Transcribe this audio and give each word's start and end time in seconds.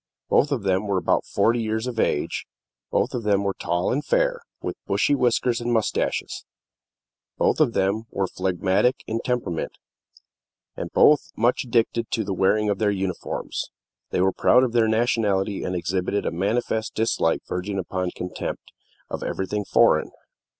Both 0.29 0.51
of 0.51 0.63
them 0.63 0.87
were 0.87 0.97
about 0.97 1.25
forty 1.27 1.61
years 1.61 1.85
of 1.85 1.99
age; 1.99 2.47
both 2.89 3.13
of 3.13 3.21
them 3.21 3.43
were 3.43 3.53
tall 3.53 3.93
and 3.93 4.03
fair, 4.03 4.41
with 4.59 4.75
bushy 4.87 5.13
whiskers 5.13 5.61
and 5.61 5.71
mustaches; 5.71 6.43
both 7.37 7.59
of 7.59 7.73
them 7.73 8.05
were 8.09 8.25
phlegmatic 8.25 9.03
in 9.05 9.19
temperament, 9.23 9.73
and 10.75 10.89
both 10.91 11.29
much 11.37 11.65
addicted 11.65 12.09
to 12.09 12.23
the 12.23 12.33
wearing 12.33 12.67
of 12.67 12.79
their 12.79 12.89
uniforms. 12.89 13.69
They 14.09 14.21
were 14.21 14.33
proud 14.33 14.63
of 14.63 14.71
their 14.71 14.87
nationality, 14.87 15.63
and 15.63 15.75
exhibited 15.75 16.25
a 16.25 16.31
manifest 16.31 16.95
dislike, 16.95 17.43
verging 17.47 17.77
upon 17.77 18.09
contempt, 18.09 18.71
of 19.07 19.21
everything 19.21 19.65
foreign. 19.65 20.09